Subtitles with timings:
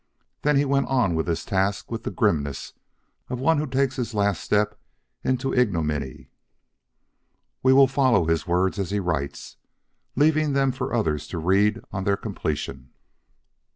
[0.41, 2.73] Then he went on with his task with the grimness
[3.29, 4.79] of one who takes his last step
[5.23, 6.31] into ignominy.
[7.61, 9.57] We will follow his words as he writes,
[10.15, 12.89] leaving them for the others to read on their completion.